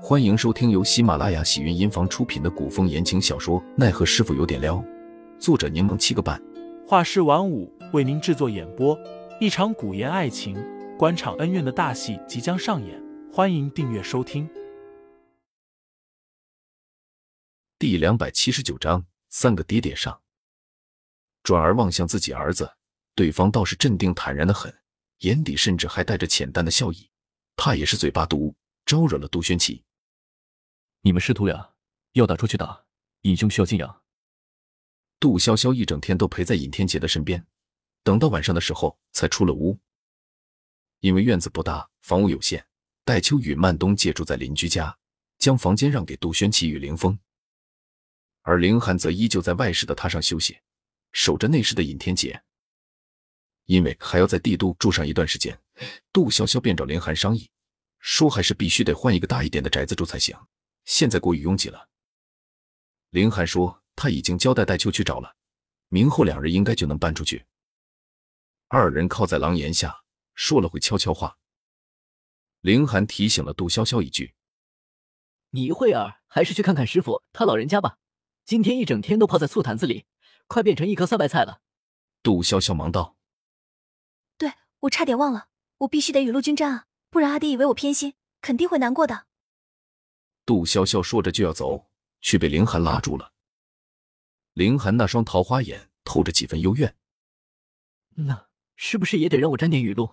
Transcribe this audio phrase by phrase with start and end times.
[0.00, 4.76] 欢迎收听由喜马拉雅喜云音房出品的古风言情小说《奈何师傅有点撩》，
[5.40, 6.40] 作者柠檬七个半，
[6.86, 8.96] 画师晚舞为您制作演播。
[9.40, 10.56] 一场古言爱情、
[10.96, 14.48] 官场恩怨的大戏即将上演，欢迎订阅收听。
[17.76, 20.20] 第两百七十九章，三个爹爹上。
[21.42, 22.70] 转而望向自己儿子，
[23.16, 24.72] 对方倒是镇定坦然的很，
[25.18, 27.10] 眼底甚至还带着浅淡的笑意，
[27.56, 28.54] 怕也是嘴巴毒，
[28.86, 29.82] 招惹了杜轩奇。
[31.02, 31.74] 你们师徒俩
[32.12, 32.84] 要打出去打，
[33.22, 34.02] 尹兄需要静养。
[35.20, 37.46] 杜潇潇一整天都陪在尹天杰的身边，
[38.02, 39.78] 等到晚上的时候才出了屋。
[41.00, 42.66] 因为院子不大，房屋有限，
[43.04, 44.98] 戴秋与曼冬借住在邻居家，
[45.38, 47.16] 将房间让给杜轩奇与凌风，
[48.42, 50.58] 而凌寒则依旧在外室的榻上休息，
[51.12, 52.42] 守着内室的尹天杰。
[53.66, 55.60] 因为还要在帝都住上一段时间，
[56.12, 57.48] 杜潇潇便找凌寒商议，
[58.00, 60.36] 说还是必须得换一个大一点的宅子住才行。
[60.88, 61.90] 现在过于拥挤了。
[63.10, 65.36] 林寒说他已经交代戴秋去找了，
[65.88, 67.44] 明后两日应该就能搬出去。
[68.68, 70.02] 二人靠在廊檐下
[70.34, 71.36] 说了会悄悄话。
[72.62, 74.34] 林寒提醒了杜潇潇一句
[75.52, 77.98] ：“你一会儿还是去看看师傅他老人家吧，
[78.46, 80.06] 今天一整天都泡在醋坛子里，
[80.46, 81.60] 快变成一颗酸白菜了。”
[82.24, 83.18] 杜潇潇忙道
[84.38, 85.48] ：“对我差点忘了，
[85.80, 89.26] 我必须得雨露均沾啊，不然阿爹以为我偏心，肯定会难过的。”
[90.48, 91.90] 杜潇潇说着就要走，
[92.22, 93.34] 却被凌寒拉住了。
[94.54, 96.96] 凌寒那双桃花眼透着几分幽怨，
[98.14, 100.10] 那是不是也得让我沾点雨露？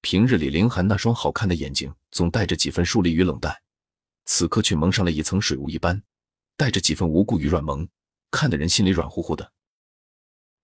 [0.00, 3.54] 平日里凌寒那双好看的眼睛总带着几分疏离与冷淡，
[4.24, 6.02] 此刻却蒙上了一层水雾一般，
[6.56, 7.86] 带着几分无辜与软萌，
[8.30, 9.52] 看的人心里软乎乎的。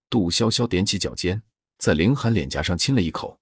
[0.09, 1.43] 杜潇潇踮起脚尖，
[1.77, 3.39] 在凌寒脸颊上亲了一口。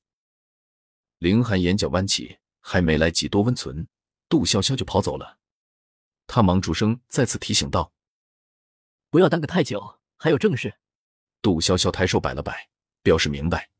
[1.18, 3.86] 凌寒眼角弯起，还没来及多温存，
[4.28, 5.38] 杜潇潇就跑走了。
[6.26, 7.92] 他忙出声，再次提醒道
[9.10, 10.78] ：“不要耽搁太久，还有正事。”
[11.42, 12.70] 杜潇潇抬手摆了摆，
[13.02, 13.70] 表示明白。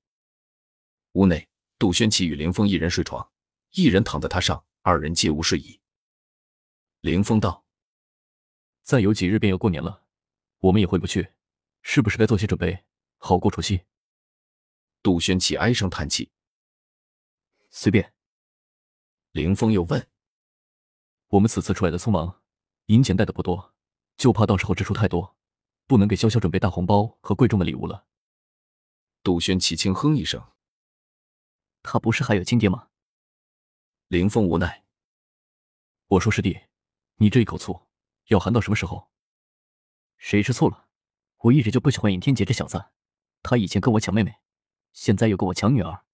[1.13, 3.31] 屋内，杜轩奇与林峰一人睡床，
[3.71, 5.81] 一人躺在榻上，二人皆无睡意。
[7.01, 7.65] 林峰道
[8.83, 10.05] ：“再有几日便要过年了，
[10.59, 11.33] 我们也回不去，
[11.83, 12.85] 是不是该做些准备，
[13.17, 13.83] 好过除夕？”
[15.03, 16.31] 杜轩奇唉声叹气
[17.71, 18.13] ：“随便。”
[19.33, 20.07] 林峰又问
[21.33, 22.41] ：“我们此次出来的匆忙。”
[22.87, 23.75] 银钱带的不多，
[24.17, 25.37] 就怕到时候支出太多，
[25.87, 28.07] 不能给潇潇准备大红包和贵重的礼物了。
[29.23, 30.45] 杜轩奇轻哼一声
[31.83, 32.89] ：“他不是还有亲爹吗？”
[34.09, 34.85] 林峰无奈
[36.09, 36.63] ：“我说师弟，
[37.17, 37.87] 你这一口醋
[38.27, 39.11] 要含到什么时候？
[40.19, 40.89] 谁吃醋了？
[41.39, 42.91] 我一直就不喜欢尹天杰这小子，
[43.43, 44.41] 他以前跟我抢妹妹，
[44.93, 46.05] 现在又跟我抢女儿，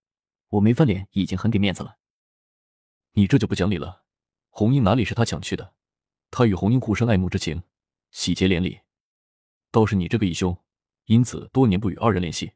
[0.49, 1.99] 我没翻脸已经很给面子了。
[3.13, 4.05] 你这就不讲理了。
[4.59, 5.77] 红英哪里是他抢去的？”
[6.33, 7.63] 他与红英互生爱慕之情，
[8.11, 8.81] 喜结连理，
[9.71, 10.61] 倒是你这个义兄，
[11.05, 12.55] 因此多年不与二人联系。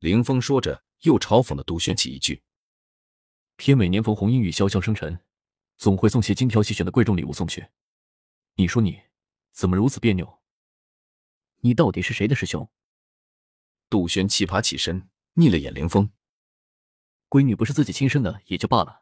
[0.00, 2.42] 凌风说着，又嘲讽了杜玄起一句
[3.54, 5.20] ：“偏每年逢红英与潇潇生辰，
[5.76, 7.68] 总会送些精挑细选的贵重礼物送去。
[8.56, 9.02] 你说你
[9.52, 10.42] 怎么如此别扭？
[11.58, 12.68] 你到底是谁的师兄？”
[13.88, 16.10] 杜轩奇爬起身，睨了眼凌风
[17.30, 19.01] ：“闺女不是自己亲生的也就罢了，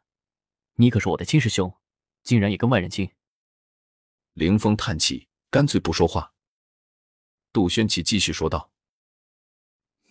[0.75, 1.75] 你可是我的亲师兄，
[2.23, 3.11] 竟然也跟外人亲。”
[4.33, 6.33] 凌风叹气，干脆不说话。
[7.51, 8.71] 杜轩奇继续说道：“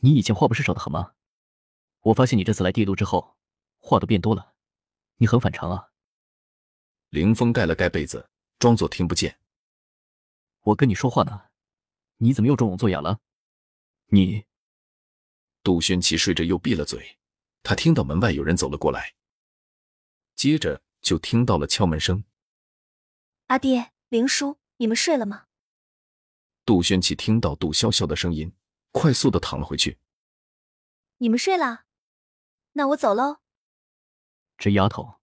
[0.01, 1.15] 你以前话不是少的很吗？
[2.01, 3.37] 我发现你这次来帝都之后，
[3.79, 4.55] 话都变多了，
[5.17, 5.89] 你很反常啊。”
[7.11, 9.41] 凌风盖了盖被子，装作听不见。
[10.61, 11.45] 我跟你说话呢，
[12.19, 13.21] 你怎么又装聋作哑了？
[14.09, 14.45] 你……
[15.63, 17.19] 杜轩奇睡着又闭了嘴。
[17.63, 19.15] 他听到门外有人走了过来，
[20.41, 22.25] 接着就听到了敲门声。
[23.49, 23.93] 阿爹。
[24.09, 25.49] 林叔，你们睡了吗？
[26.65, 28.51] 杜轩奇听到杜潇潇的声音，
[28.91, 29.99] 快速的躺了回去。
[31.19, 31.85] 你们睡了，
[32.73, 33.41] 那我走喽。
[34.57, 35.21] 这丫头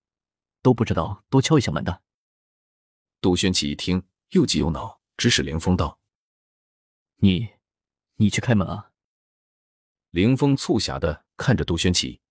[0.61, 2.03] 都不知道多敲一下门的。
[3.19, 5.99] 杜轩奇一听，又急又恼，指使凌风道
[7.17, 7.55] ：“你，
[8.17, 8.91] 你去开门啊！”
[10.11, 12.21] 凌风促狭的看着杜轩奇。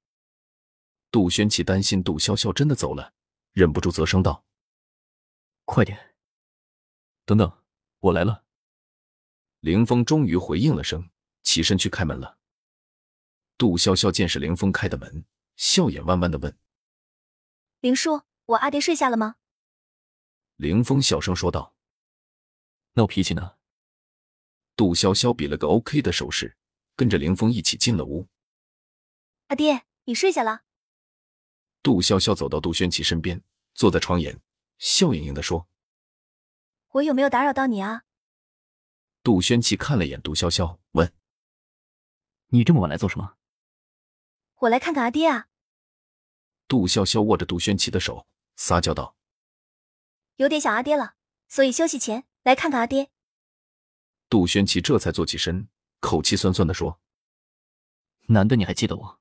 [1.17, 3.15] 杜轩起担心杜潇潇真的走了，
[3.53, 4.45] 忍不住责声道
[5.65, 6.15] ：“快点！”
[7.25, 7.51] 等等，
[8.01, 8.45] 我来了。
[9.61, 11.09] 凌峰终于回应了声，
[11.43, 12.37] 起身去开门了。
[13.57, 15.25] 杜潇潇见是凌峰开的门，
[15.57, 16.55] 笑眼弯弯的问
[17.81, 19.37] ：“林叔，我阿爹睡下了吗？”
[20.57, 21.75] 凌峰小声说道
[22.93, 23.57] ：“闹脾气呢。”
[24.77, 26.59] 杜潇潇比了个 OK 的手势，
[26.95, 28.29] 跟着凌峰一起进了屋。
[29.47, 30.66] 阿爹，你睡下了。
[31.87, 33.41] 杜潇潇走到杜轩奇身边，
[33.73, 34.41] 坐在床沿，
[34.77, 35.69] 笑盈盈的说。
[36.89, 38.03] 我有没有打扰到你啊？
[39.23, 41.15] 杜轩琪看了眼杜潇潇，问
[42.51, 43.37] ：“你这么晚来做什么？”
[44.63, 45.47] 我来看看阿爹啊。
[46.67, 49.15] 杜潇潇握着杜轩琪的手，撒娇道
[50.39, 51.15] ：“有点想阿爹了，
[51.47, 53.13] 所以休息前来看看阿爹。”
[54.29, 55.69] 杜轩琪这才坐起身，
[56.01, 57.01] 口气酸酸的说
[58.27, 59.21] ：“难得你还记得我。”